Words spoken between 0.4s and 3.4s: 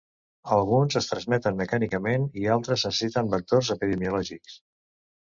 Alguns es transmeten mecànicament i altres necessiten